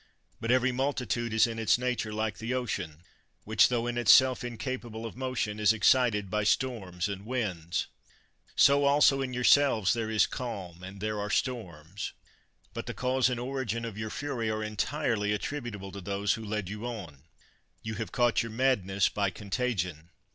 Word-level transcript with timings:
But 0.39 0.49
every 0.49 0.71
multitude 0.71 1.31
is 1.31 1.45
in 1.45 1.59
its 1.59 1.77
nature 1.77 2.11
like 2.11 2.39
the 2.39 2.55
ocean, 2.55 3.03
which, 3.43 3.67
tho 3.69 3.85
in 3.85 3.99
itself 3.99 4.43
incapable 4.43 5.05
of 5.05 5.15
motion, 5.15 5.59
is 5.59 5.71
excited 5.71 6.27
by 6.27 6.43
storms 6.43 7.07
and 7.07 7.23
winds. 7.23 7.85
So, 8.55 8.85
also, 8.85 9.17
24 9.17 9.43
SCIPIO 9.43 9.43
AFRICANUS 9.43 9.55
MAJOR 9.55 9.67
in 9.69 9.69
yourselves 9.69 9.93
there 9.93 10.09
is 10.09 10.35
calm 10.75 10.83
and 10.83 10.99
there 11.01 11.19
are 11.21 11.29
storms; 11.29 12.13
but 12.73 12.87
the 12.87 12.95
cause 12.95 13.29
and 13.29 13.39
origin 13.39 13.85
of 13.85 13.95
your 13.95 14.09
fury 14.09 14.49
are 14.49 14.63
entirely 14.63 15.33
attributable 15.33 15.91
to 15.91 16.01
those 16.01 16.33
who 16.33 16.43
led 16.43 16.67
you 16.67 16.83
on; 16.87 17.21
you 17.83 17.93
have 17.93 18.11
caught 18.11 18.41
your 18.41 18.51
madness 18.51 19.07
by 19.07 19.29
contagion. 19.29 20.09